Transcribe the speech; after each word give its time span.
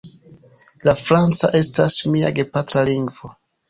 La 0.89 0.95
franca 1.03 1.51
estas 1.61 2.01
mia 2.17 2.35
gepatra 2.43 2.89
lingvo. 2.93 3.37